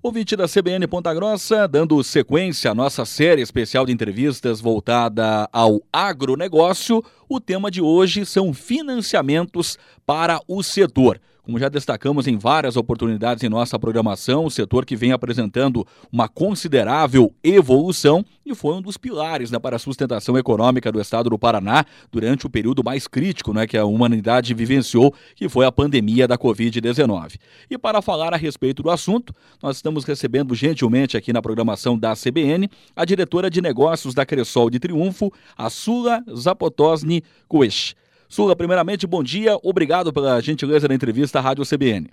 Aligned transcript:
Ouvinte 0.00 0.36
da 0.36 0.46
CBN 0.46 0.86
Ponta 0.86 1.12
Grossa, 1.12 1.66
dando 1.66 2.00
sequência 2.04 2.70
à 2.70 2.74
nossa 2.74 3.04
série 3.04 3.42
especial 3.42 3.84
de 3.84 3.90
entrevistas 3.92 4.60
voltada 4.60 5.48
ao 5.52 5.82
agronegócio, 5.92 7.04
o 7.28 7.40
tema 7.40 7.68
de 7.68 7.82
hoje 7.82 8.24
são 8.24 8.54
financiamentos 8.54 9.76
para 10.06 10.40
o 10.46 10.62
setor. 10.62 11.20
Como 11.48 11.58
já 11.58 11.70
destacamos 11.70 12.26
em 12.26 12.36
várias 12.36 12.76
oportunidades 12.76 13.42
em 13.42 13.48
nossa 13.48 13.78
programação, 13.78 14.44
o 14.44 14.50
setor 14.50 14.84
que 14.84 14.94
vem 14.94 15.12
apresentando 15.12 15.82
uma 16.12 16.28
considerável 16.28 17.34
evolução 17.42 18.22
e 18.44 18.54
foi 18.54 18.74
um 18.74 18.82
dos 18.82 18.98
pilares 18.98 19.50
né, 19.50 19.58
para 19.58 19.76
a 19.76 19.78
sustentação 19.78 20.36
econômica 20.36 20.92
do 20.92 21.00
estado 21.00 21.30
do 21.30 21.38
Paraná 21.38 21.86
durante 22.12 22.46
o 22.46 22.50
período 22.50 22.84
mais 22.84 23.08
crítico 23.08 23.54
né, 23.54 23.66
que 23.66 23.78
a 23.78 23.86
humanidade 23.86 24.52
vivenciou, 24.52 25.14
que 25.34 25.48
foi 25.48 25.64
a 25.64 25.72
pandemia 25.72 26.28
da 26.28 26.36
Covid-19. 26.36 27.36
E 27.70 27.78
para 27.78 28.02
falar 28.02 28.34
a 28.34 28.36
respeito 28.36 28.82
do 28.82 28.90
assunto, 28.90 29.32
nós 29.62 29.76
estamos 29.76 30.04
recebendo 30.04 30.54
gentilmente 30.54 31.16
aqui 31.16 31.32
na 31.32 31.40
programação 31.40 31.98
da 31.98 32.12
CBN 32.14 32.68
a 32.94 33.06
diretora 33.06 33.48
de 33.48 33.62
negócios 33.62 34.12
da 34.12 34.26
Cressol 34.26 34.68
de 34.68 34.78
Triunfo, 34.78 35.32
a 35.56 35.70
Sula 35.70 36.22
Zapotosny 36.30 37.22
Kuesh. 37.48 37.96
Sula, 38.28 38.54
primeiramente, 38.54 39.06
bom 39.06 39.22
dia. 39.22 39.58
Obrigado 39.62 40.12
pela 40.12 40.40
gentileza 40.42 40.86
da 40.86 40.94
entrevista 40.94 41.38
à 41.38 41.42
Rádio 41.42 41.64
CBN. 41.64 42.10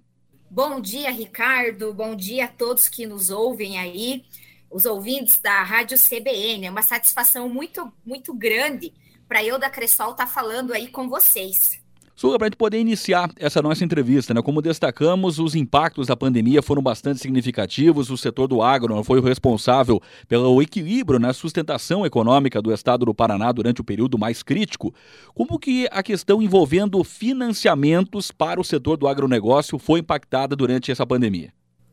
Bom 0.50 0.80
dia, 0.80 1.12
Ricardo. 1.12 1.94
Bom 1.94 2.16
dia 2.16 2.46
a 2.46 2.48
todos 2.48 2.88
que 2.88 3.06
nos 3.06 3.30
ouvem 3.30 3.78
aí, 3.78 4.24
os 4.72 4.86
ouvintes 4.86 5.38
da 5.38 5.62
Rádio 5.62 5.98
CBN. 5.98 6.68
É 6.68 6.72
uma 6.72 6.82
satisfação 6.82 7.50
muito, 7.50 7.92
muito 8.06 8.34
grande 8.34 8.94
para 9.28 9.44
eu 9.44 9.60
da 9.60 9.70
Cressol 9.70 10.12
estar 10.12 10.26
tá 10.26 10.32
falando 10.32 10.72
aí 10.72 10.88
com 10.88 11.10
vocês. 11.10 11.84
Suga, 12.16 12.38
para 12.38 12.48
a 12.48 12.50
gente 12.50 12.58
poder 12.58 12.80
iniciar 12.80 13.30
essa 13.38 13.62
nossa 13.62 13.84
entrevista, 13.84 14.34
né? 14.34 14.42
Como 14.42 14.62
destacamos, 14.62 15.38
os 15.38 15.54
impactos 15.54 16.08
da 16.08 16.16
pandemia 16.16 16.62
foram 16.62 16.82
bastante 16.82 17.20
significativos. 17.20 18.10
O 18.10 18.16
setor 18.16 18.48
do 18.48 18.62
agro 18.62 19.04
foi 19.04 19.20
o 19.20 19.22
responsável 19.22 20.02
pelo 20.26 20.62
equilíbrio 20.62 21.20
na 21.20 21.34
sustentação 21.34 22.06
econômica 22.06 22.62
do 22.62 22.74
estado 22.74 23.06
do 23.06 23.14
Paraná 23.14 23.52
durante 23.52 23.82
o 23.82 23.84
período 23.84 24.18
mais 24.18 24.42
crítico. 24.42 24.96
Como 25.34 25.60
que 25.60 25.90
a 25.92 26.02
questão 26.02 26.42
envolvendo 26.42 27.04
financiamentos 27.04 28.32
para 28.32 28.62
o 28.62 28.64
setor 28.64 28.96
do 28.96 29.10
agronegócio 29.10 29.78
foi 29.78 30.00
impactada 30.00 30.56
durante 30.56 30.94
essa 30.94 31.06
pandemia? 31.06 31.52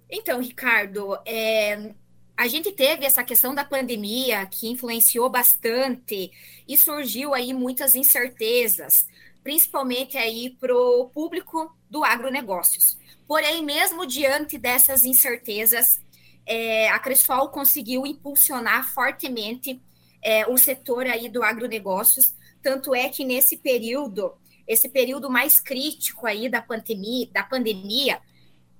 Então, 0.08 0.40
Ricardo, 0.40 1.18
é, 1.26 1.94
a 2.36 2.46
gente 2.46 2.70
teve 2.70 3.04
essa 3.04 3.24
questão 3.24 3.56
da 3.56 3.64
pandemia 3.64 4.46
que 4.46 4.68
influenciou 4.68 5.28
bastante 5.28 6.30
e 6.68 6.78
surgiu 6.78 7.34
aí 7.34 7.52
muitas 7.52 7.96
incertezas 7.96 9.04
principalmente 9.42 10.16
aí 10.16 10.50
para 10.50 10.74
o 10.74 11.08
público 11.08 11.74
do 11.90 12.04
agronegócios. 12.04 12.98
Porém, 13.26 13.62
mesmo 13.64 14.06
diante 14.06 14.58
dessas 14.58 15.04
incertezas, 15.04 16.00
é, 16.46 16.88
a 16.88 16.98
Cressol 16.98 17.48
conseguiu 17.48 18.06
impulsionar 18.06 18.92
fortemente 18.92 19.80
é, 20.22 20.46
o 20.46 20.56
setor 20.56 21.06
aí 21.06 21.28
do 21.28 21.42
agronegócios, 21.42 22.34
tanto 22.62 22.94
é 22.94 23.08
que 23.08 23.24
nesse 23.24 23.56
período, 23.56 24.32
esse 24.66 24.88
período 24.88 25.28
mais 25.28 25.60
crítico 25.60 26.26
aí 26.26 26.48
da 26.48 26.62
pandemia, 26.62 27.28
da 27.32 27.42
pandemia 27.42 28.20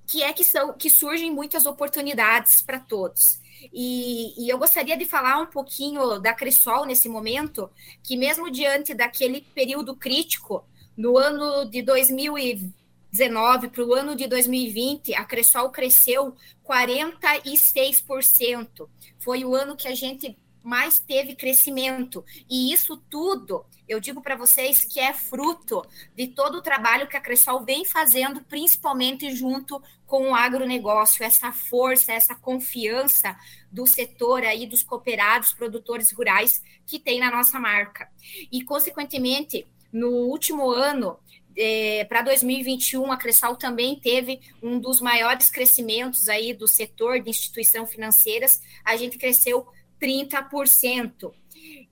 que 0.06 0.22
é 0.22 0.32
que 0.32 0.44
são 0.44 0.72
que 0.74 0.90
surgem 0.90 1.32
muitas 1.32 1.64
oportunidades 1.64 2.60
para 2.60 2.78
todos. 2.78 3.40
E, 3.72 4.34
e, 4.42 4.48
eu 4.48 4.58
gostaria 4.58 4.96
de 4.96 5.04
falar 5.04 5.38
um 5.38 5.46
pouquinho 5.46 6.18
da 6.18 6.32
Cressol 6.32 6.86
nesse 6.86 7.08
momento, 7.08 7.70
que 8.02 8.16
mesmo 8.16 8.50
diante 8.50 8.94
daquele 8.94 9.42
período 9.54 9.94
crítico, 9.94 10.64
no 10.96 11.18
ano 11.18 11.68
de 11.70 11.82
2019 11.82 13.68
para 13.68 13.84
o 13.84 13.94
ano 13.94 14.16
de 14.16 14.26
2020, 14.26 15.14
a 15.14 15.24
Cressol 15.24 15.70
cresceu 15.70 16.34
46%. 16.64 18.88
Foi 19.18 19.44
o 19.44 19.54
ano 19.54 19.76
que 19.76 19.88
a 19.88 19.94
gente 19.94 20.36
mais 20.62 20.98
teve 20.98 21.34
crescimento. 21.34 22.24
E 22.48 22.72
isso 22.72 22.96
tudo, 23.10 23.64
eu 23.88 24.00
digo 24.00 24.22
para 24.22 24.36
vocês 24.36 24.84
que 24.84 25.00
é 25.00 25.12
fruto 25.12 25.84
de 26.14 26.28
todo 26.28 26.58
o 26.58 26.62
trabalho 26.62 27.08
que 27.08 27.16
a 27.16 27.20
Cressol 27.20 27.64
vem 27.64 27.84
fazendo, 27.84 28.42
principalmente 28.44 29.34
junto 29.34 29.82
com 30.06 30.30
o 30.30 30.34
agronegócio, 30.34 31.24
essa 31.24 31.52
força, 31.52 32.12
essa 32.12 32.34
confiança 32.34 33.36
do 33.70 33.86
setor 33.86 34.44
aí 34.44 34.66
dos 34.66 34.82
cooperados, 34.82 35.52
produtores 35.52 36.12
rurais 36.12 36.62
que 36.86 36.98
tem 36.98 37.18
na 37.18 37.30
nossa 37.30 37.58
marca. 37.58 38.08
E, 38.50 38.62
consequentemente, 38.62 39.66
no 39.92 40.08
último 40.08 40.70
ano, 40.70 41.18
é, 41.56 42.04
para 42.04 42.22
2021, 42.22 43.10
a 43.12 43.16
Cressol 43.16 43.56
também 43.56 43.98
teve 43.98 44.40
um 44.62 44.78
dos 44.78 45.00
maiores 45.00 45.50
crescimentos 45.50 46.28
aí 46.28 46.54
do 46.54 46.66
setor 46.66 47.20
de 47.20 47.30
instituições 47.30 47.90
financeiras. 47.90 48.60
A 48.84 48.96
gente 48.96 49.18
cresceu 49.18 49.66
30%. 50.02 51.32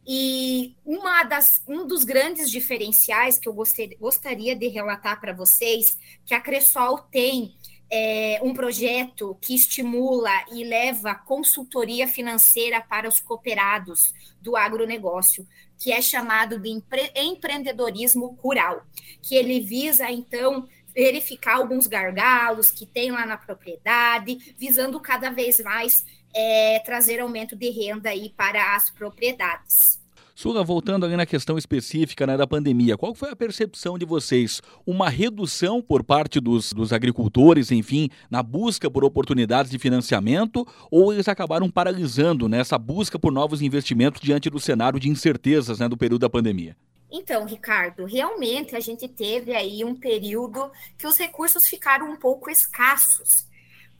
E 0.07 0.75
uma 0.85 1.23
das, 1.23 1.63
um 1.69 1.87
dos 1.87 2.03
grandes 2.03 2.51
diferenciais 2.51 3.39
que 3.39 3.49
eu 3.49 3.55
gostaria 3.55 4.57
de 4.57 4.67
relatar 4.67 5.21
para 5.21 5.33
vocês, 5.33 5.97
que 6.27 6.35
a 6.35 6.41
Cressol 6.41 6.99
tem 6.99 7.55
é, 7.91 8.41
um 8.43 8.53
projeto 8.53 9.37
que 9.41 9.55
estimula 9.55 10.31
e 10.53 10.65
leva 10.65 11.15
consultoria 11.15 12.09
financeira 12.09 12.81
para 12.81 13.09
os 13.09 13.21
cooperados 13.21 14.13
do 14.41 14.57
agronegócio, 14.57 15.47
que 15.79 15.93
é 15.93 16.01
chamado 16.01 16.59
de 16.59 16.71
empre 16.71 17.11
empreendedorismo 17.15 18.39
rural, 18.43 18.83
que 19.23 19.35
ele 19.35 19.61
visa, 19.61 20.11
então, 20.11 20.69
verificar 20.95 21.57
alguns 21.57 21.87
gargalos 21.87 22.71
que 22.71 22.87
tem 22.87 23.11
lá 23.11 23.25
na 23.27 23.37
propriedade, 23.37 24.55
visando 24.59 24.99
cada 25.01 25.31
vez 25.31 25.61
mais 25.61 26.05
é, 26.35 26.81
trazer 26.81 27.21
aumento 27.21 27.57
de 27.57 27.71
renda 27.71 28.11
aí 28.11 28.33
para 28.37 28.77
as 28.77 28.91
propriedades. 28.91 30.01
Sula, 30.41 30.65
voltando 30.65 31.05
ali 31.05 31.17
na 31.17 31.27
questão 31.27 31.59
específica 31.59 32.27
né, 32.27 32.35
da 32.35 32.47
pandemia, 32.47 32.97
qual 32.97 33.15
foi 33.15 33.29
a 33.29 33.37
percepção 33.37 33.99
de 33.99 34.07
vocês? 34.07 34.63
Uma 34.87 35.11
redução 35.11 35.83
por 35.83 36.03
parte 36.03 36.41
dos, 36.41 36.73
dos 36.73 36.95
agricultores, 36.95 37.71
enfim, 37.71 38.09
na 38.31 38.43
busca 38.43 38.91
por 38.91 39.05
oportunidades 39.05 39.71
de 39.71 39.79
financiamento, 39.79 40.67
ou 40.91 41.13
eles 41.13 41.29
acabaram 41.29 41.71
paralisando 41.71 42.49
nessa 42.49 42.79
né, 42.79 42.85
busca 42.87 43.19
por 43.19 43.31
novos 43.31 43.61
investimentos 43.61 44.19
diante 44.23 44.49
do 44.49 44.59
cenário 44.59 44.99
de 44.99 45.11
incertezas 45.11 45.79
né, 45.79 45.87
do 45.87 45.97
período 45.99 46.23
da 46.23 46.31
pandemia? 46.31 46.75
Então, 47.13 47.45
Ricardo, 47.45 48.07
realmente 48.07 48.75
a 48.75 48.81
gente 48.81 49.07
teve 49.09 49.55
aí 49.55 49.85
um 49.85 49.95
período 49.95 50.71
que 50.97 51.07
os 51.07 51.19
recursos 51.19 51.67
ficaram 51.67 52.11
um 52.11 52.17
pouco 52.17 52.49
escassos. 52.49 53.50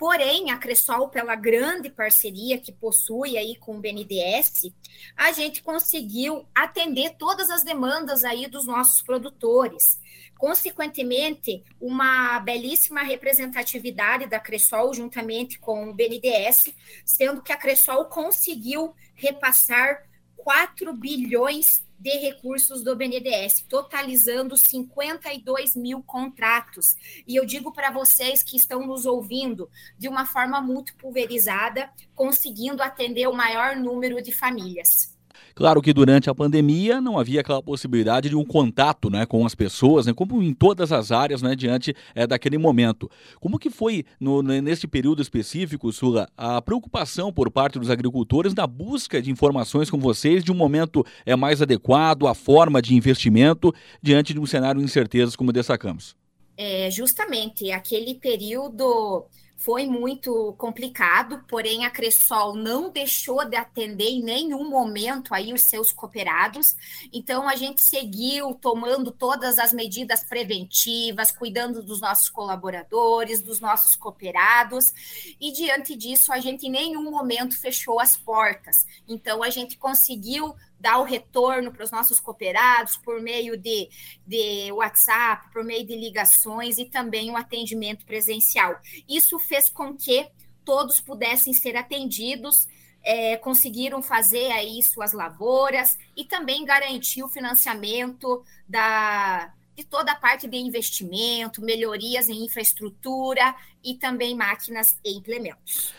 Porém, 0.01 0.51
a 0.51 0.57
Cressol, 0.57 1.11
pela 1.11 1.35
grande 1.35 1.91
parceria 1.91 2.59
que 2.59 2.73
possui 2.73 3.37
aí 3.37 3.55
com 3.57 3.77
o 3.77 3.81
BNDES, 3.83 4.73
a 5.15 5.31
gente 5.31 5.63
conseguiu 5.63 6.49
atender 6.55 7.17
todas 7.19 7.51
as 7.51 7.63
demandas 7.63 8.25
aí 8.25 8.47
dos 8.47 8.65
nossos 8.65 9.03
produtores. 9.03 10.01
Consequentemente, 10.39 11.63
uma 11.79 12.41
belíssima 12.41 13.03
representatividade 13.03 14.25
da 14.25 14.41
Cressol 14.41 14.95
juntamente 14.95 15.59
com 15.59 15.91
o 15.91 15.95
BNDES, 15.95 16.75
sendo 17.05 17.43
que 17.43 17.53
a 17.53 17.59
Cressol 17.59 18.07
conseguiu 18.07 18.95
repassar 19.15 20.09
4 20.35 20.95
bilhões 20.95 21.83
de 22.01 22.17
recursos 22.17 22.83
do 22.83 22.97
BNDES, 22.97 23.67
totalizando 23.69 24.57
52 24.57 25.77
mil 25.77 26.03
contratos. 26.03 26.97
E 27.29 27.37
eu 27.37 27.45
digo 27.45 27.71
para 27.73 27.91
vocês 27.91 28.43
que 28.43 28.57
estão 28.57 28.87
nos 28.87 29.05
ouvindo 29.05 29.71
de 29.99 30.09
uma 30.09 30.25
forma 30.25 30.63
muito 30.63 30.97
pulverizada, 30.97 31.91
conseguindo 32.15 32.83
atender 32.83 33.29
o 33.29 33.37
maior 33.37 33.77
número 33.77 34.23
de 34.23 34.33
famílias. 34.33 35.20
Claro 35.55 35.83
que 35.83 35.93
durante 35.93 36.31
a 36.31 36.35
pandemia 36.35 37.01
não 37.01 37.19
havia 37.19 37.41
aquela 37.41 37.63
possibilidade 37.63 38.29
de 38.29 38.37
um 38.37 38.45
contato 38.45 39.11
né, 39.11 39.27
com 39.27 39.45
as 39.45 39.55
pessoas, 39.55 40.07
né, 40.07 40.13
como 40.13 40.43
em 40.43 40.55
todas 40.55 40.93
as 40.93 41.13
áreas, 41.13 41.43
né, 41.43 41.55
diante 41.55 41.95
é, 42.15 42.27
daquele 42.27 42.59
momento. 42.59 43.11
Como 43.41 43.59
que 43.59 43.71
foi, 43.71 44.05
no, 44.19 44.43
nesse 44.43 44.87
período 44.87 45.23
específico, 45.23 45.93
Sula, 45.93 46.29
a 46.37 46.61
preocupação 46.63 47.33
por 47.33 47.51
parte 47.51 47.79
dos 47.79 47.91
agricultores 47.91 48.55
na 48.55 48.67
busca 48.67 49.21
de 49.21 49.31
informações 49.31 49.91
com 49.91 49.99
vocês 49.99 50.43
de 50.45 50.53
um 50.53 50.57
momento 50.57 51.05
é, 51.27 51.37
mais 51.37 51.61
adequado, 51.61 52.27
a 52.27 52.35
forma 52.35 52.81
de 52.81 52.95
investimento, 52.95 53.75
diante 54.03 54.33
de 54.33 54.41
um 54.41 54.47
cenário 54.47 54.81
de 54.81 54.85
incertezas 54.85 55.37
como 55.37 55.53
destacamos? 55.53 56.17
É, 56.57 56.91
justamente, 56.91 57.71
aquele 57.73 58.15
período 58.17 59.27
foi 59.61 59.87
muito 59.87 60.55
complicado, 60.57 61.45
porém 61.47 61.85
a 61.85 61.91
Cressol 61.91 62.57
não 62.57 62.91
deixou 62.91 63.45
de 63.45 63.57
atender 63.57 64.09
em 64.09 64.23
nenhum 64.23 64.71
momento 64.71 65.35
aí 65.35 65.53
os 65.53 65.65
seus 65.65 65.93
cooperados. 65.93 66.75
Então 67.13 67.47
a 67.47 67.55
gente 67.55 67.83
seguiu 67.83 68.55
tomando 68.55 69.11
todas 69.11 69.59
as 69.59 69.71
medidas 69.71 70.25
preventivas, 70.25 71.31
cuidando 71.31 71.83
dos 71.83 72.01
nossos 72.01 72.31
colaboradores, 72.31 73.43
dos 73.43 73.61
nossos 73.61 73.95
cooperados, 73.95 74.95
e 75.39 75.53
diante 75.53 75.95
disso 75.95 76.33
a 76.33 76.41
gente 76.41 76.67
em 76.67 76.71
nenhum 76.71 77.11
momento 77.11 77.55
fechou 77.55 78.01
as 78.01 78.17
portas. 78.17 78.87
Então 79.07 79.43
a 79.43 79.51
gente 79.51 79.77
conseguiu 79.77 80.55
dar 80.81 80.99
o 80.99 81.05
retorno 81.05 81.71
para 81.71 81.85
os 81.85 81.91
nossos 81.91 82.19
cooperados 82.19 82.97
por 82.97 83.21
meio 83.21 83.57
de, 83.57 83.89
de 84.27 84.73
WhatsApp, 84.73 85.53
por 85.53 85.63
meio 85.63 85.87
de 85.87 85.95
ligações 85.95 86.79
e 86.79 86.87
também 86.87 87.31
o 87.31 87.37
atendimento 87.37 88.05
presencial. 88.07 88.81
Isso 89.09 89.39
fez 89.39 89.69
com 89.69 89.95
que 89.95 90.29
todos 90.65 91.01
pudessem 91.01 91.53
ser 91.53 91.77
atendidos, 91.77 92.67
é, 93.03 93.37
conseguiram 93.37 94.03
fazer 94.03 94.51
aí 94.53 94.83
suas 94.83 95.13
lavouras 95.13 95.99
e 96.17 96.25
também 96.25 96.65
garantir 96.65 97.23
o 97.23 97.29
financiamento 97.29 98.43
da, 98.69 99.53
de 99.77 99.85
toda 99.85 100.13
a 100.13 100.17
parte 100.17 100.47
de 100.47 100.57
investimento, 100.57 101.63
melhorias 101.63 102.29
em 102.29 102.45
infraestrutura 102.45 103.55
e 103.83 103.95
também 103.95 104.35
máquinas 104.35 104.99
e 105.05 105.17
implementos. 105.17 105.95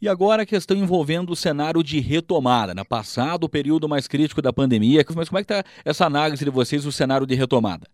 E 0.00 0.08
agora 0.08 0.42
a 0.42 0.46
questão 0.46 0.76
envolvendo 0.76 1.30
o 1.30 1.36
cenário 1.36 1.82
de 1.82 2.00
retomada. 2.00 2.74
Na 2.74 2.82
né? 2.82 2.84
passado, 2.84 3.44
o 3.44 3.48
período 3.48 3.88
mais 3.88 4.06
crítico 4.06 4.42
da 4.42 4.52
pandemia, 4.52 5.04
mas 5.14 5.28
como 5.28 5.38
é 5.38 5.44
que 5.44 5.52
está 5.52 5.64
essa 5.84 6.04
análise 6.04 6.44
de 6.44 6.50
vocês, 6.50 6.84
o 6.84 6.92
cenário 6.92 7.26
de 7.26 7.34
retomada? 7.34 7.88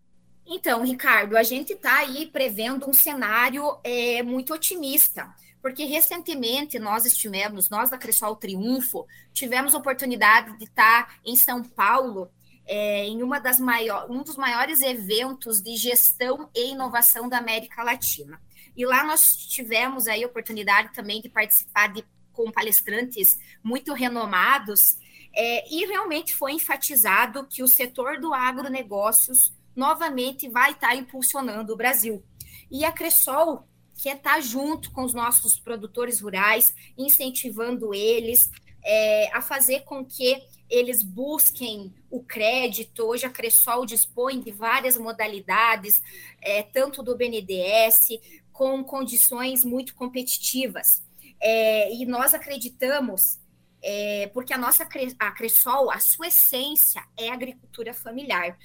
Então, 0.45 0.83
Ricardo, 0.83 1.37
a 1.37 1.43
gente 1.43 1.73
está 1.73 1.99
aí 1.99 2.25
prevendo 2.25 2.89
um 2.89 2.93
cenário 2.93 3.77
é, 3.83 4.21
muito 4.21 4.53
otimista, 4.53 5.33
porque 5.61 5.85
recentemente 5.85 6.77
nós 6.77 7.05
estivemos, 7.05 7.69
nós 7.69 7.89
da 7.89 7.97
Cressol 7.97 8.35
Triunfo, 8.35 9.07
tivemos 9.33 9.73
a 9.73 9.77
oportunidade 9.77 10.57
de 10.57 10.65
estar 10.65 11.15
em 11.25 11.37
São 11.37 11.63
Paulo 11.63 12.29
é, 12.65 13.05
em 13.05 13.23
uma 13.23 13.39
das 13.39 13.59
maior, 13.59 14.09
um 14.09 14.23
dos 14.23 14.35
maiores 14.35 14.81
eventos 14.81 15.61
de 15.61 15.75
gestão 15.75 16.49
e 16.53 16.71
inovação 16.71 17.29
da 17.29 17.37
América 17.37 17.81
Latina. 17.81 18.39
E 18.75 18.85
lá 18.85 19.03
nós 19.03 19.35
tivemos 19.35 20.07
aí 20.07 20.23
a 20.23 20.27
oportunidade 20.27 20.93
também 20.93 21.21
de 21.21 21.29
participar 21.29 21.93
de, 21.93 22.03
com 22.31 22.51
palestrantes 22.51 23.37
muito 23.63 23.93
renomados, 23.93 24.97
é, 25.35 25.67
e 25.73 25.85
realmente 25.85 26.35
foi 26.35 26.53
enfatizado 26.53 27.47
que 27.47 27.63
o 27.63 27.67
setor 27.67 28.19
do 28.19 28.33
agronegócios 28.33 29.51
novamente 29.75 30.47
vai 30.47 30.71
estar 30.71 30.95
impulsionando 30.95 31.73
o 31.73 31.75
Brasil. 31.75 32.23
E 32.69 32.85
a 32.85 32.91
Cressol 32.91 33.67
quer 34.01 34.17
estar 34.17 34.41
junto 34.41 34.91
com 34.91 35.03
os 35.03 35.13
nossos 35.13 35.59
produtores 35.59 36.19
rurais, 36.19 36.75
incentivando 36.97 37.93
eles 37.93 38.51
é, 38.83 39.29
a 39.35 39.41
fazer 39.41 39.81
com 39.81 40.05
que 40.05 40.41
eles 40.69 41.03
busquem 41.03 41.93
o 42.09 42.23
crédito. 42.23 43.03
Hoje 43.03 43.25
a 43.25 43.29
Cressol 43.29 43.85
dispõe 43.85 44.39
de 44.39 44.51
várias 44.51 44.97
modalidades, 44.97 46.01
é, 46.41 46.63
tanto 46.63 47.01
do 47.01 47.15
BNDES, 47.15 48.19
com 48.53 48.83
condições 48.83 49.65
muito 49.65 49.93
competitivas. 49.95 51.03
É, 51.41 51.93
e 51.93 52.05
nós 52.05 52.33
acreditamos 52.33 53.39
é, 53.85 54.31
porque 54.33 54.53
a 54.53 54.57
nossa 54.57 54.87
a 55.19 55.31
Cressol, 55.31 55.91
a 55.91 55.99
sua 55.99 56.27
essência 56.27 57.03
é 57.17 57.29
agricultura 57.29 57.93
familiar, 57.93 58.57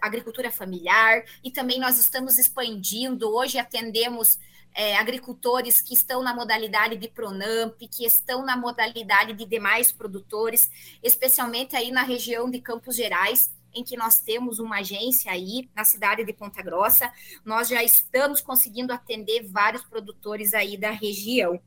agricultura 0.00 0.50
familiar, 0.50 1.22
e 1.44 1.50
também 1.50 1.78
nós 1.78 1.98
estamos 1.98 2.38
expandindo, 2.38 3.28
hoje 3.28 3.58
atendemos 3.58 4.38
é, 4.74 4.96
agricultores 4.96 5.82
que 5.82 5.92
estão 5.92 6.22
na 6.22 6.34
modalidade 6.34 6.96
de 6.96 7.08
Pronamp, 7.08 7.76
que 7.78 8.06
estão 8.06 8.42
na 8.42 8.56
modalidade 8.56 9.34
de 9.34 9.44
demais 9.44 9.92
produtores, 9.92 10.70
especialmente 11.02 11.76
aí 11.76 11.92
na 11.92 12.02
região 12.02 12.50
de 12.50 12.58
Campos 12.60 12.96
Gerais, 12.96 13.54
em 13.74 13.82
que 13.84 13.96
nós 13.96 14.18
temos 14.18 14.58
uma 14.58 14.78
agência 14.78 15.32
aí 15.32 15.68
na 15.74 15.84
cidade 15.84 16.24
de 16.24 16.32
Ponta 16.32 16.62
Grossa, 16.62 17.12
nós 17.44 17.68
já 17.68 17.82
estamos 17.82 18.40
conseguindo 18.40 18.92
atender 18.92 19.46
vários 19.48 19.82
produtores 19.84 20.54
aí 20.54 20.76
da 20.76 20.90
região. 20.90 21.60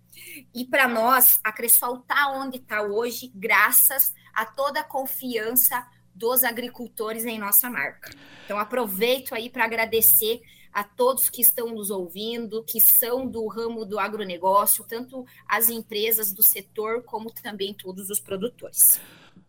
E 0.53 0.65
para 0.65 0.87
nós, 0.87 1.39
a 1.43 1.51
Cressol 1.51 1.99
está 1.99 2.31
onde 2.31 2.57
está 2.57 2.81
hoje, 2.81 3.31
graças 3.35 4.13
a 4.33 4.45
toda 4.45 4.79
a 4.79 4.83
confiança 4.83 5.85
dos 6.13 6.43
agricultores 6.43 7.25
em 7.25 7.37
nossa 7.37 7.69
marca. 7.69 8.09
Então, 8.45 8.57
aproveito 8.57 9.35
aí 9.35 9.49
para 9.49 9.65
agradecer 9.65 10.41
a 10.73 10.83
todos 10.83 11.29
que 11.29 11.41
estão 11.41 11.69
nos 11.69 11.89
ouvindo, 11.89 12.63
que 12.63 12.79
são 12.79 13.27
do 13.27 13.47
ramo 13.47 13.85
do 13.85 13.97
agronegócio, 13.99 14.85
tanto 14.87 15.25
as 15.47 15.69
empresas 15.69 16.31
do 16.31 16.43
setor, 16.43 17.03
como 17.03 17.31
também 17.31 17.73
todos 17.73 18.09
os 18.09 18.19
produtores. 18.19 18.99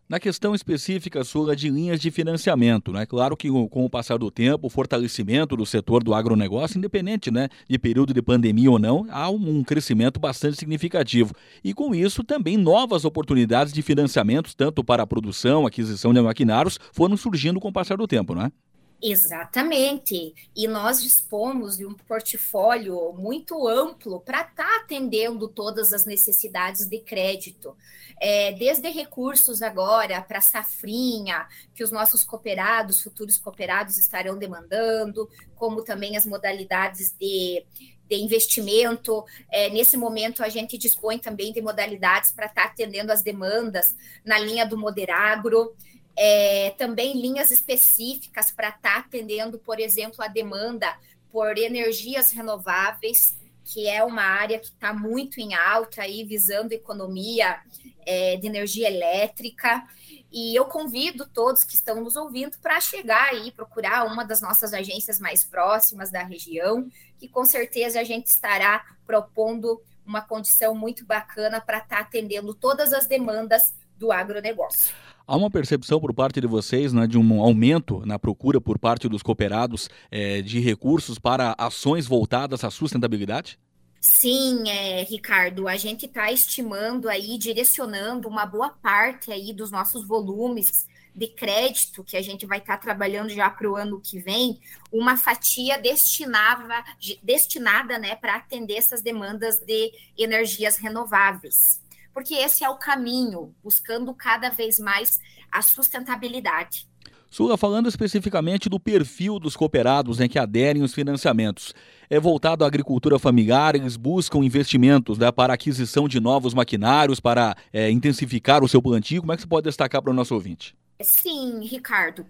Na 0.08 0.18
questão 0.18 0.54
específica 0.54 1.22
sua 1.22 1.54
de 1.54 1.68
linhas 1.68 2.00
de 2.00 2.10
financiamento, 2.10 2.90
né? 2.90 3.04
Claro 3.04 3.36
que 3.36 3.50
com 3.50 3.84
o 3.84 3.90
passar 3.90 4.16
do 4.16 4.30
tempo, 4.30 4.66
o 4.66 4.70
fortalecimento 4.70 5.54
do 5.54 5.66
setor 5.66 6.02
do 6.02 6.14
agronegócio, 6.14 6.78
independente 6.78 7.30
né, 7.30 7.50
de 7.68 7.78
período 7.78 8.14
de 8.14 8.22
pandemia 8.22 8.70
ou 8.70 8.78
não, 8.78 9.06
há 9.10 9.28
um 9.28 9.62
crescimento 9.62 10.18
bastante 10.18 10.56
significativo. 10.56 11.34
E 11.62 11.74
com 11.74 11.94
isso, 11.94 12.24
também 12.24 12.56
novas 12.56 13.04
oportunidades 13.04 13.70
de 13.70 13.82
financiamento, 13.82 14.56
tanto 14.56 14.82
para 14.82 15.02
a 15.02 15.06
produção, 15.06 15.66
aquisição 15.66 16.14
de 16.14 16.22
maquinários, 16.22 16.78
foram 16.90 17.14
surgindo 17.14 17.60
com 17.60 17.68
o 17.68 17.72
passar 17.72 17.98
do 17.98 18.06
tempo, 18.06 18.34
não 18.34 18.46
é? 18.46 18.52
Exatamente. 19.00 20.34
E 20.56 20.66
nós 20.66 21.00
dispomos 21.00 21.76
de 21.76 21.86
um 21.86 21.94
portfólio 21.94 23.12
muito 23.12 23.68
amplo 23.68 24.20
para 24.20 24.40
estar 24.40 24.64
tá 24.64 24.76
atendendo 24.76 25.48
todas 25.48 25.92
as 25.92 26.04
necessidades 26.04 26.86
de 26.86 26.98
crédito. 26.98 27.76
É, 28.20 28.52
desde 28.52 28.88
recursos 28.90 29.62
agora 29.62 30.20
para 30.20 30.40
safrinha, 30.40 31.46
que 31.72 31.84
os 31.84 31.92
nossos 31.92 32.24
cooperados, 32.24 33.00
futuros 33.00 33.38
cooperados 33.38 33.96
estarão 33.96 34.36
demandando, 34.36 35.30
como 35.54 35.84
também 35.84 36.16
as 36.16 36.26
modalidades 36.26 37.14
de, 37.16 37.64
de 38.08 38.16
investimento. 38.16 39.24
É, 39.48 39.70
nesse 39.70 39.96
momento, 39.96 40.42
a 40.42 40.48
gente 40.48 40.76
dispõe 40.76 41.18
também 41.18 41.52
de 41.52 41.62
modalidades 41.62 42.32
para 42.32 42.46
estar 42.46 42.62
tá 42.62 42.68
atendendo 42.68 43.12
as 43.12 43.22
demandas 43.22 43.94
na 44.24 44.40
linha 44.40 44.66
do 44.66 44.76
moderagro 44.76 45.72
é, 46.20 46.74
também 46.76 47.20
linhas 47.20 47.52
específicas 47.52 48.50
para 48.50 48.70
estar 48.70 48.94
tá 48.94 48.98
atendendo, 48.98 49.56
por 49.56 49.78
exemplo, 49.78 50.16
a 50.20 50.26
demanda 50.26 50.98
por 51.30 51.56
energias 51.56 52.32
renováveis, 52.32 53.36
que 53.62 53.88
é 53.88 54.02
uma 54.02 54.22
área 54.22 54.58
que 54.58 54.66
está 54.66 54.92
muito 54.92 55.38
em 55.38 55.54
alta 55.54 56.02
aí, 56.02 56.24
visando 56.24 56.72
economia 56.72 57.60
é, 58.04 58.36
de 58.36 58.48
energia 58.48 58.88
elétrica. 58.88 59.86
E 60.32 60.58
eu 60.58 60.64
convido 60.64 61.24
todos 61.24 61.62
que 61.62 61.76
estão 61.76 62.02
nos 62.02 62.16
ouvindo 62.16 62.58
para 62.58 62.80
chegar 62.80 63.28
aí, 63.28 63.52
procurar 63.52 64.04
uma 64.04 64.24
das 64.24 64.40
nossas 64.40 64.74
agências 64.74 65.20
mais 65.20 65.44
próximas 65.44 66.10
da 66.10 66.24
região, 66.24 66.90
que 67.16 67.28
com 67.28 67.44
certeza 67.44 68.00
a 68.00 68.04
gente 68.04 68.26
estará 68.26 68.84
propondo 69.06 69.80
uma 70.04 70.20
condição 70.20 70.74
muito 70.74 71.06
bacana 71.06 71.60
para 71.60 71.78
estar 71.78 71.96
tá 71.96 72.02
atendendo 72.02 72.54
todas 72.54 72.92
as 72.92 73.06
demandas 73.06 73.72
do 73.96 74.10
agronegócio. 74.10 74.92
Há 75.28 75.36
uma 75.36 75.50
percepção 75.50 76.00
por 76.00 76.14
parte 76.14 76.40
de 76.40 76.46
vocês 76.46 76.90
né, 76.90 77.06
de 77.06 77.18
um 77.18 77.42
aumento 77.42 78.00
na 78.06 78.18
procura 78.18 78.58
por 78.62 78.78
parte 78.78 79.10
dos 79.10 79.22
cooperados 79.22 79.90
é, 80.10 80.40
de 80.40 80.58
recursos 80.58 81.18
para 81.18 81.54
ações 81.58 82.06
voltadas 82.06 82.64
à 82.64 82.70
sustentabilidade? 82.70 83.58
Sim, 84.00 84.70
é, 84.70 85.02
Ricardo, 85.02 85.68
a 85.68 85.76
gente 85.76 86.06
está 86.06 86.32
estimando 86.32 87.10
aí, 87.10 87.36
direcionando 87.36 88.26
uma 88.26 88.46
boa 88.46 88.70
parte 88.70 89.30
aí 89.30 89.52
dos 89.52 89.70
nossos 89.70 90.08
volumes 90.08 90.86
de 91.14 91.26
crédito 91.26 92.02
que 92.02 92.16
a 92.16 92.22
gente 92.22 92.46
vai 92.46 92.56
estar 92.56 92.78
tá 92.78 92.82
trabalhando 92.82 93.28
já 93.28 93.50
para 93.50 93.70
o 93.70 93.76
ano 93.76 94.00
que 94.00 94.18
vem, 94.18 94.58
uma 94.90 95.18
fatia 95.18 95.76
destinava, 95.76 96.82
destinada 97.22 97.98
né, 97.98 98.16
para 98.16 98.36
atender 98.36 98.76
essas 98.76 99.02
demandas 99.02 99.60
de 99.60 99.92
energias 100.16 100.78
renováveis 100.78 101.86
porque 102.18 102.34
esse 102.34 102.64
é 102.64 102.68
o 102.68 102.74
caminho, 102.74 103.54
buscando 103.62 104.12
cada 104.12 104.50
vez 104.50 104.80
mais 104.80 105.20
a 105.52 105.62
sustentabilidade. 105.62 106.84
Sula, 107.30 107.56
falando 107.56 107.88
especificamente 107.88 108.68
do 108.68 108.80
perfil 108.80 109.38
dos 109.38 109.54
cooperados 109.54 110.18
em 110.18 110.28
que 110.28 110.36
aderem 110.36 110.82
os 110.82 110.92
financiamentos, 110.92 111.72
é 112.10 112.18
voltado 112.18 112.64
à 112.64 112.66
agricultura 112.66 113.20
familiar, 113.20 113.76
eles 113.76 113.96
buscam 113.96 114.38
investimentos 114.38 115.16
né, 115.16 115.30
para 115.30 115.54
aquisição 115.54 116.08
de 116.08 116.18
novos 116.18 116.54
maquinários, 116.54 117.20
para 117.20 117.56
é, 117.72 117.88
intensificar 117.88 118.64
o 118.64 118.68
seu 118.68 118.82
plantio. 118.82 119.20
Como 119.20 119.32
é 119.32 119.36
que 119.36 119.42
você 119.42 119.48
pode 119.48 119.68
destacar 119.68 120.02
para 120.02 120.10
o 120.10 120.14
nosso 120.14 120.34
ouvinte? 120.34 120.76
Sim, 121.00 121.60
Ricardo. 121.64 122.26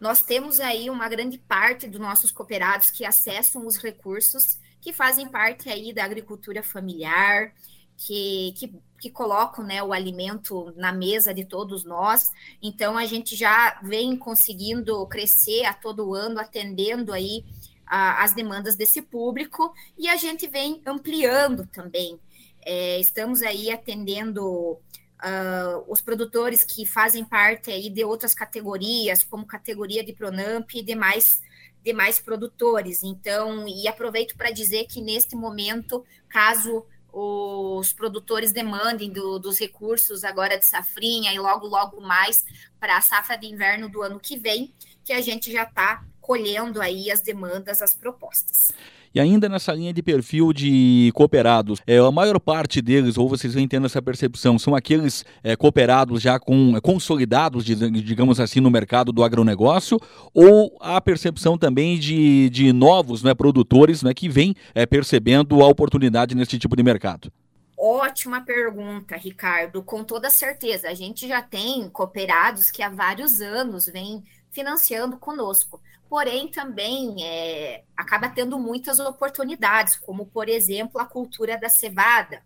Nós 0.00 0.20
temos 0.20 0.58
aí 0.58 0.90
uma 0.90 1.08
grande 1.08 1.38
parte 1.38 1.86
dos 1.86 2.00
nossos 2.00 2.32
cooperados 2.32 2.90
que 2.90 3.04
acessam 3.04 3.64
os 3.64 3.76
recursos 3.76 4.58
que 4.80 4.92
fazem 4.92 5.28
parte 5.28 5.68
aí 5.68 5.92
da 5.92 6.04
agricultura 6.04 6.60
familiar, 6.60 7.52
que, 7.98 8.54
que, 8.56 8.72
que, 9.00 9.10
colocam 9.10 9.64
né, 9.64 9.82
o 9.82 9.92
alimento 9.92 10.72
na 10.76 10.92
mesa 10.92 11.34
de 11.34 11.44
todos 11.44 11.84
nós. 11.84 12.30
Então, 12.62 12.96
a 12.96 13.04
gente 13.04 13.34
já 13.34 13.80
vem 13.82 14.16
conseguindo 14.16 15.04
crescer 15.08 15.64
a 15.64 15.74
todo 15.74 16.14
ano, 16.14 16.38
atendendo 16.38 17.12
aí 17.12 17.44
a, 17.84 18.22
as 18.22 18.32
demandas 18.32 18.76
desse 18.76 19.02
público, 19.02 19.74
e 19.98 20.08
a 20.08 20.14
gente 20.14 20.46
vem 20.46 20.80
ampliando 20.86 21.66
também. 21.66 22.18
É, 22.64 23.00
estamos 23.00 23.42
aí 23.42 23.70
atendendo 23.70 24.44
uh, 24.44 25.84
os 25.88 26.00
produtores 26.00 26.62
que 26.62 26.86
fazem 26.86 27.24
parte 27.24 27.70
aí 27.72 27.90
de 27.90 28.04
outras 28.04 28.32
categorias, 28.32 29.24
como 29.24 29.44
categoria 29.44 30.04
de 30.04 30.12
Pronamp 30.12 30.70
e 30.72 30.82
demais 30.82 31.42
demais 31.82 32.18
produtores. 32.18 33.02
Então, 33.02 33.66
e 33.66 33.88
aproveito 33.88 34.36
para 34.36 34.50
dizer 34.50 34.86
que 34.86 35.00
neste 35.00 35.34
momento, 35.34 36.04
caso 36.28 36.84
os 37.12 37.92
produtores 37.92 38.52
demandem 38.52 39.10
do, 39.10 39.38
dos 39.38 39.58
recursos 39.58 40.24
agora 40.24 40.58
de 40.58 40.66
safrinha 40.66 41.32
e 41.32 41.38
logo, 41.38 41.66
logo 41.66 42.00
mais 42.00 42.44
para 42.78 42.96
a 42.96 43.00
safra 43.00 43.36
de 43.36 43.46
inverno 43.46 43.88
do 43.88 44.02
ano 44.02 44.20
que 44.20 44.38
vem, 44.38 44.74
que 45.04 45.12
a 45.12 45.20
gente 45.20 45.50
já 45.50 45.62
está 45.62 46.04
colhendo 46.20 46.80
aí 46.80 47.10
as 47.10 47.22
demandas, 47.22 47.80
as 47.80 47.94
propostas. 47.94 48.70
E 49.14 49.20
ainda 49.20 49.48
nessa 49.48 49.72
linha 49.72 49.92
de 49.92 50.02
perfil 50.02 50.52
de 50.52 51.10
cooperados, 51.14 51.80
é, 51.86 51.98
a 51.98 52.10
maior 52.10 52.38
parte 52.38 52.80
deles, 52.80 53.16
ou 53.16 53.28
vocês 53.28 53.54
vêm 53.54 53.66
tendo 53.66 53.86
essa 53.86 54.02
percepção, 54.02 54.58
são 54.58 54.74
aqueles 54.74 55.24
é, 55.42 55.56
cooperados 55.56 56.22
já 56.22 56.38
com 56.38 56.76
é, 56.76 56.80
consolidados, 56.80 57.64
digamos 57.64 58.40
assim, 58.40 58.60
no 58.60 58.70
mercado 58.70 59.12
do 59.12 59.22
agronegócio, 59.22 59.98
ou 60.34 60.76
a 60.80 61.00
percepção 61.00 61.56
também 61.56 61.98
de, 61.98 62.50
de 62.50 62.72
novos 62.72 63.22
né, 63.22 63.34
produtores 63.34 64.02
né, 64.02 64.12
que 64.14 64.28
vêm 64.28 64.54
é, 64.74 64.86
percebendo 64.86 65.62
a 65.62 65.68
oportunidade 65.68 66.34
nesse 66.34 66.58
tipo 66.58 66.76
de 66.76 66.82
mercado? 66.82 67.32
Ótima 67.80 68.40
pergunta, 68.40 69.16
Ricardo. 69.16 69.82
Com 69.84 70.02
toda 70.02 70.30
certeza, 70.30 70.88
a 70.88 70.94
gente 70.94 71.28
já 71.28 71.40
tem 71.40 71.88
cooperados 71.88 72.72
que 72.72 72.82
há 72.82 72.88
vários 72.88 73.40
anos 73.40 73.86
vêm 73.86 74.24
financiando 74.50 75.16
conosco. 75.16 75.80
Porém, 76.08 76.48
também 76.48 77.22
é, 77.22 77.84
acaba 77.96 78.30
tendo 78.30 78.58
muitas 78.58 78.98
oportunidades, 78.98 79.96
como, 79.96 80.26
por 80.26 80.48
exemplo, 80.48 81.00
a 81.00 81.04
cultura 81.04 81.58
da 81.58 81.68
cevada, 81.68 82.42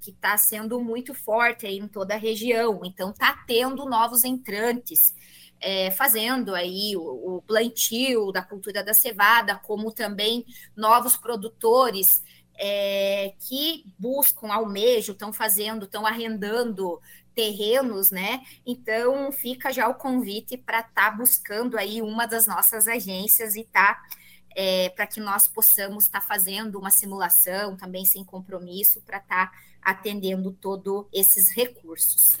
que 0.00 0.10
está 0.10 0.36
sendo 0.36 0.80
muito 0.80 1.12
forte 1.12 1.66
em 1.66 1.88
toda 1.88 2.14
a 2.14 2.18
região. 2.18 2.80
Então, 2.84 3.10
está 3.10 3.44
tendo 3.46 3.84
novos 3.84 4.24
entrantes, 4.24 5.14
é, 5.60 5.90
fazendo 5.90 6.54
aí 6.54 6.96
o, 6.96 7.36
o 7.36 7.42
plantio 7.42 8.32
da 8.32 8.42
cultura 8.42 8.82
da 8.82 8.94
cevada, 8.94 9.56
como 9.56 9.92
também 9.92 10.46
novos 10.76 11.16
produtores 11.16 12.22
é, 12.56 13.34
que 13.40 13.84
buscam, 13.98 14.52
almejam, 14.52 15.12
estão 15.12 15.32
fazendo, 15.32 15.86
estão 15.86 16.06
arrendando 16.06 17.00
terrenos, 17.40 18.10
né? 18.10 18.42
Então 18.66 19.32
fica 19.32 19.72
já 19.72 19.88
o 19.88 19.94
convite 19.94 20.58
para 20.58 20.80
estar 20.80 21.10
tá 21.10 21.10
buscando 21.10 21.78
aí 21.78 22.02
uma 22.02 22.26
das 22.26 22.46
nossas 22.46 22.86
agências 22.86 23.56
e 23.56 23.64
tá 23.64 23.98
é, 24.54 24.90
para 24.90 25.06
que 25.06 25.20
nós 25.20 25.48
possamos 25.48 26.04
estar 26.04 26.20
tá 26.20 26.26
fazendo 26.26 26.78
uma 26.78 26.90
simulação 26.90 27.78
também 27.78 28.04
sem 28.04 28.22
compromisso 28.22 29.00
para 29.00 29.16
estar 29.16 29.50
tá 29.50 29.58
atendendo 29.80 30.52
todos 30.52 31.06
esses 31.14 31.50
recursos 31.50 32.36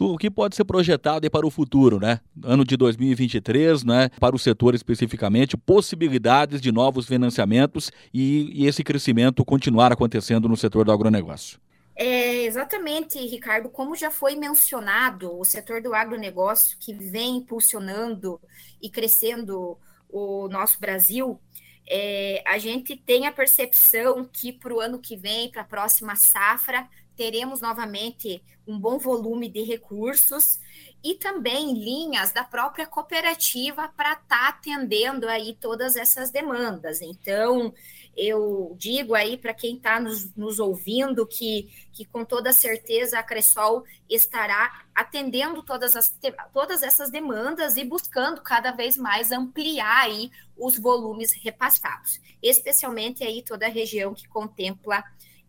o 0.00 0.16
que 0.16 0.30
pode 0.30 0.54
ser 0.54 0.64
projetado 0.64 1.28
para 1.28 1.44
o 1.44 1.50
futuro, 1.50 1.98
né? 1.98 2.20
Ano 2.44 2.64
de 2.64 2.76
2023, 2.76 3.82
né? 3.82 4.08
Para 4.20 4.36
o 4.36 4.38
setor 4.38 4.72
especificamente, 4.72 5.56
possibilidades 5.56 6.60
de 6.60 6.70
novos 6.70 7.06
financiamentos 7.06 7.90
e, 8.14 8.48
e 8.54 8.66
esse 8.68 8.84
crescimento 8.84 9.44
continuar 9.44 9.90
acontecendo 9.90 10.48
no 10.48 10.56
setor 10.56 10.84
do 10.84 10.92
agronegócio. 10.92 11.58
É, 12.00 12.44
exatamente, 12.44 13.18
Ricardo. 13.18 13.68
Como 13.70 13.96
já 13.96 14.10
foi 14.10 14.36
mencionado, 14.36 15.36
o 15.36 15.44
setor 15.44 15.82
do 15.82 15.92
agronegócio 15.94 16.78
que 16.78 16.94
vem 16.94 17.38
impulsionando 17.38 18.40
e 18.80 18.88
crescendo 18.88 19.76
o 20.08 20.48
nosso 20.48 20.78
Brasil, 20.78 21.40
é, 21.88 22.42
a 22.46 22.56
gente 22.58 22.96
tem 22.96 23.26
a 23.26 23.32
percepção 23.32 24.24
que 24.24 24.52
para 24.52 24.72
o 24.74 24.80
ano 24.80 25.00
que 25.00 25.16
vem, 25.16 25.50
para 25.50 25.62
a 25.62 25.64
próxima 25.64 26.14
safra, 26.14 26.88
teremos 27.18 27.60
novamente 27.60 28.40
um 28.64 28.78
bom 28.78 28.96
volume 28.96 29.48
de 29.48 29.62
recursos 29.64 30.60
e 31.02 31.16
também 31.16 31.74
linhas 31.74 32.30
da 32.30 32.44
própria 32.44 32.86
cooperativa 32.86 33.88
para 33.88 34.12
estar 34.12 34.28
tá 34.28 34.48
atendendo 34.48 35.28
aí 35.28 35.56
todas 35.60 35.96
essas 35.96 36.30
demandas. 36.30 37.02
Então, 37.02 37.74
eu 38.16 38.76
digo 38.78 39.16
aí 39.16 39.36
para 39.36 39.52
quem 39.52 39.76
está 39.76 39.98
nos, 39.98 40.32
nos, 40.36 40.60
ouvindo 40.60 41.26
que, 41.26 41.68
que 41.92 42.04
com 42.04 42.24
toda 42.24 42.52
certeza 42.52 43.18
a 43.18 43.22
Cressol 43.22 43.84
estará 44.08 44.84
atendendo 44.94 45.62
todas, 45.64 45.96
as, 45.96 46.16
todas 46.52 46.84
essas 46.84 47.10
demandas 47.10 47.76
e 47.76 47.84
buscando 47.84 48.40
cada 48.42 48.70
vez 48.70 48.96
mais 48.96 49.32
ampliar 49.32 50.04
aí 50.04 50.30
os 50.56 50.78
volumes 50.78 51.32
repassados, 51.42 52.20
especialmente 52.40 53.24
aí 53.24 53.42
toda 53.42 53.66
a 53.66 53.70
região 53.70 54.14
que 54.14 54.28
contempla 54.28 55.02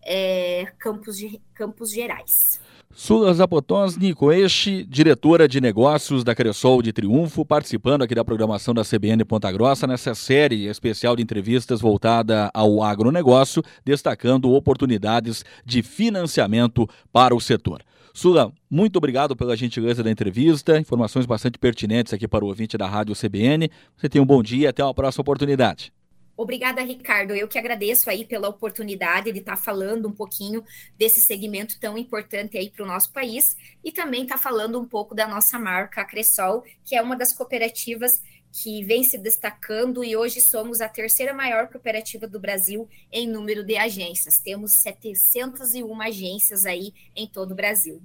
é, 0.05 0.65
Campos, 0.77 1.17
de, 1.17 1.41
Campos 1.53 1.91
Gerais. 1.91 2.59
Sula 2.91 3.33
Zapotonsny 3.33 4.13
Coeste, 4.13 4.83
diretora 4.83 5.47
de 5.47 5.61
negócios 5.61 6.23
da 6.23 6.33
Cressol 6.33 6.81
de 6.81 6.91
Triunfo, 6.91 7.45
participando 7.45 8.01
aqui 8.01 8.15
da 8.15 8.25
programação 8.25 8.73
da 8.73 8.83
CBN 8.83 9.23
Ponta 9.23 9.51
Grossa 9.51 9.85
nessa 9.85 10.15
série 10.15 10.65
especial 10.65 11.15
de 11.15 11.21
entrevistas 11.21 11.79
voltada 11.79 12.49
ao 12.53 12.81
agronegócio, 12.81 13.63
destacando 13.85 14.51
oportunidades 14.51 15.45
de 15.63 15.83
financiamento 15.83 16.89
para 17.13 17.35
o 17.35 17.39
setor. 17.39 17.83
Sula, 18.11 18.51
muito 18.69 18.97
obrigado 18.97 19.35
pela 19.35 19.55
gentileza 19.55 20.03
da 20.03 20.09
entrevista, 20.09 20.79
informações 20.79 21.25
bastante 21.25 21.59
pertinentes 21.59 22.11
aqui 22.11 22.27
para 22.27 22.43
o 22.43 22.47
ouvinte 22.47 22.77
da 22.77 22.87
Rádio 22.87 23.15
CBN. 23.15 23.69
Você 23.95 24.09
tenha 24.09 24.23
um 24.23 24.25
bom 24.25 24.41
dia 24.41 24.65
e 24.65 24.67
até 24.67 24.83
uma 24.83 24.93
próxima 24.93 25.21
oportunidade. 25.21 25.93
Obrigada, 26.41 26.81
Ricardo. 26.81 27.35
Eu 27.35 27.49
que 27.49 27.59
agradeço 27.59 28.09
aí 28.09 28.23
pela 28.23 28.47
oportunidade 28.47 29.29
de 29.29 29.39
estar 29.39 29.57
tá 29.57 29.61
falando 29.61 30.07
um 30.07 30.13
pouquinho 30.13 30.63
desse 30.97 31.19
segmento 31.19 31.77
tão 31.81 31.97
importante 31.97 32.57
aí 32.57 32.69
para 32.69 32.81
o 32.81 32.87
nosso 32.87 33.11
país 33.11 33.57
e 33.83 33.91
também 33.91 34.23
estar 34.23 34.37
tá 34.37 34.41
falando 34.41 34.79
um 34.79 34.85
pouco 34.85 35.13
da 35.13 35.27
nossa 35.27 35.59
marca, 35.59 36.05
Cressol, 36.05 36.63
que 36.85 36.95
é 36.95 37.01
uma 37.01 37.17
das 37.17 37.33
cooperativas 37.33 38.21
que 38.53 38.81
vem 38.85 39.03
se 39.03 39.17
destacando 39.17 40.01
e 40.01 40.15
hoje 40.15 40.39
somos 40.39 40.79
a 40.79 40.87
terceira 40.87 41.33
maior 41.33 41.67
cooperativa 41.67 42.25
do 42.25 42.39
Brasil 42.39 42.87
em 43.11 43.27
número 43.27 43.61
de 43.61 43.75
agências. 43.75 44.39
Temos 44.39 44.71
701 44.75 46.01
agências 46.01 46.65
aí 46.65 46.93
em 47.17 47.27
todo 47.27 47.51
o 47.51 47.55
Brasil. 47.55 48.01